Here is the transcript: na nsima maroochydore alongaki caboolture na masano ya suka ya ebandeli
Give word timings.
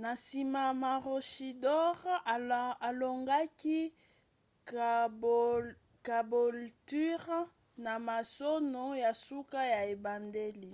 na 0.00 0.10
nsima 0.18 0.62
maroochydore 0.82 2.14
alongaki 2.88 3.78
caboolture 6.06 7.40
na 7.84 7.92
masano 8.06 8.84
ya 9.02 9.10
suka 9.26 9.60
ya 9.72 9.78
ebandeli 9.94 10.72